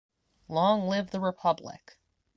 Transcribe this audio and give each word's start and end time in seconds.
Long 0.49 0.87
Live 0.87 1.11
the 1.11 1.19
Republic! 1.19 1.99